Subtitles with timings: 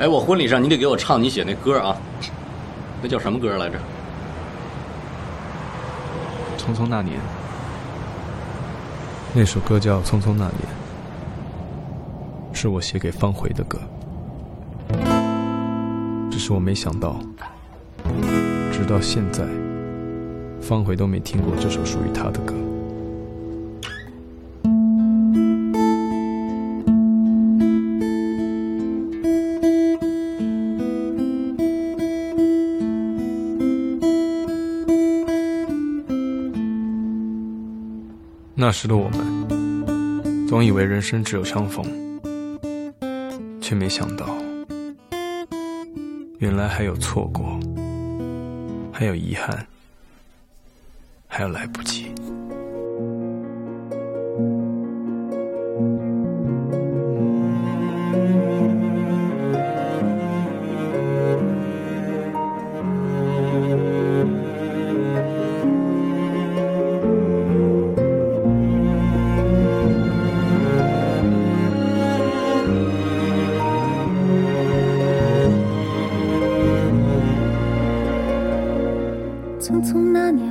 [0.00, 1.94] 哎，我婚礼上你得给我唱你写那歌啊，
[3.02, 3.78] 那叫什么歌来着？
[6.56, 7.20] 匆匆那年，
[9.34, 10.54] 那首歌叫《匆匆那年》，
[12.58, 13.78] 是我写给方茴的歌。
[16.30, 17.20] 只是我没想到，
[18.72, 19.44] 直到现在，
[20.62, 22.54] 方茴都没听过这首属于他的歌。
[38.60, 41.82] 那时的我们，总以为人生只有相逢，
[43.58, 44.26] 却没想到，
[46.40, 47.58] 原来还有错过，
[48.92, 49.66] 还有遗憾，
[51.26, 52.12] 还有来不及。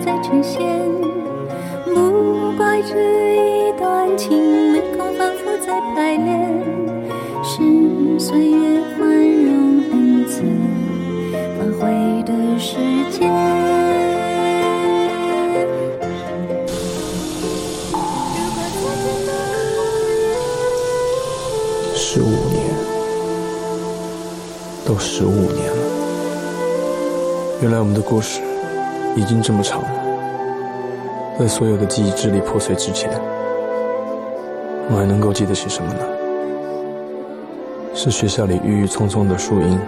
[0.00, 0.60] 再成仙。
[1.84, 2.96] 不怪这
[3.36, 6.62] 一段情没空反复再排练，
[7.42, 10.42] 是岁月宽容恩赐
[11.58, 12.76] 反悔的时
[13.10, 13.30] 间。
[21.94, 22.60] 十五年，
[24.84, 25.82] 都十五年了。
[27.62, 28.42] 原来我们的故事
[29.16, 29.88] 已经这么长了。
[31.38, 33.10] 在所有的记忆支离破碎之前，
[34.90, 36.00] 我还能够记得些什么呢？
[37.94, 39.78] 是学校里郁郁葱葱的树荫，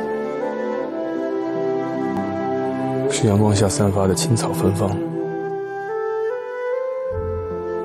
[3.11, 4.91] 是阳光下散发的青草芬芳，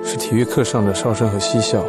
[0.04, 1.84] 是体育课上的哨声和嬉笑，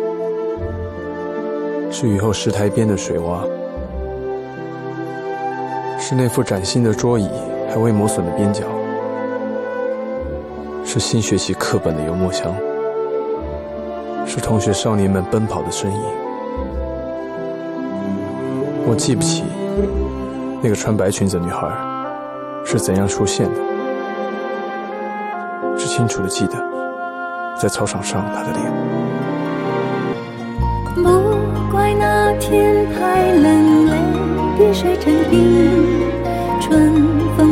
[1.91, 3.41] 是雨后石台边的水洼，
[5.99, 7.29] 是那副崭新的桌椅
[7.69, 8.63] 还未磨损的边角，
[10.93, 12.53] 是新学期课本的油墨香，
[14.27, 16.01] 是同学少年们奔跑的身影。
[18.85, 19.45] 我记不起
[20.61, 21.71] 那个穿白裙子的女孩
[22.65, 23.61] 是怎样出现的，
[25.79, 26.55] 只清楚的记得
[27.57, 28.65] 在操场上她的脸。
[30.97, 33.93] 不怪那天太冷，泪
[34.59, 35.71] 滴水成冰，
[36.61, 36.93] 春
[37.37, 37.50] 风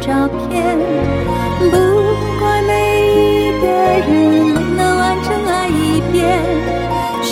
[0.00, 0.06] 照
[0.48, 0.78] 片。
[1.58, 1.66] 不
[2.40, 2.70] 怪每
[3.12, 4.08] 一个人
[4.54, 6.18] 没能完整爱一遍，
[7.22, 7.28] 是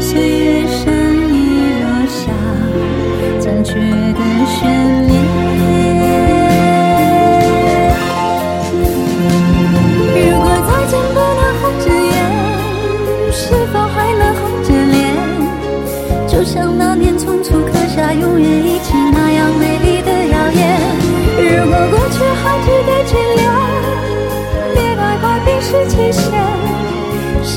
[0.00, 1.32] 岁月善意
[1.80, 2.20] 落下
[3.38, 4.58] 残缺的悬
[5.06, 5.10] 念。
[10.16, 12.12] 如果再见不能红着眼，
[13.32, 13.40] 是
[13.72, 14.98] 否还能红着脸？
[16.26, 18.92] 就像那年匆促刻下永远一起
[25.70, 26.22] 快冰释前嫌。
[27.42, 27.54] 谁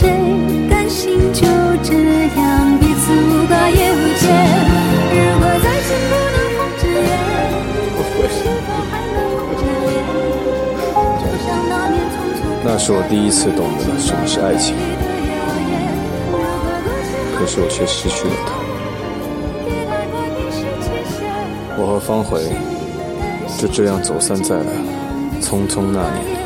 [0.70, 1.42] 甘心就
[1.84, 1.94] 这
[2.38, 4.24] 样彼此无挂也无牵？
[5.10, 7.12] 如果再见不能红着眼，
[8.30, 9.92] 是否还能红着脸？
[11.20, 14.76] 就像那年匆促那是我第一次懂得了什么是爱情，
[17.38, 18.54] 可是我却失去了它。
[21.76, 22.40] 我和方茴
[23.60, 24.66] 就这样走散在了
[25.42, 26.43] 匆匆那年。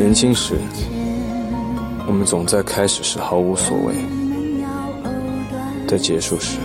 [0.00, 0.54] 年轻时，
[2.06, 3.94] 我们总在开始时毫无所谓，
[5.86, 6.56] 在结束时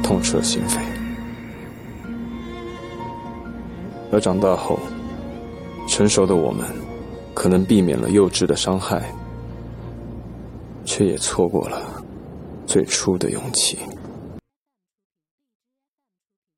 [0.00, 0.78] 痛彻心扉。
[4.12, 4.78] 而长大后，
[5.88, 6.68] 成熟的我们，
[7.34, 9.12] 可能避免了幼稚的伤害，
[10.84, 11.82] 却也错过了
[12.64, 13.76] 最初的勇气。